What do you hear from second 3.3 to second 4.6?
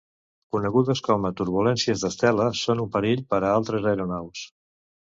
per a altres aeronaus.